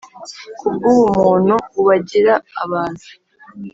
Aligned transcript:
Ku 0.57 0.65
bw’ubumuntu 0.73 1.55
ubagira 1.79 2.33
abantu, 2.63 3.05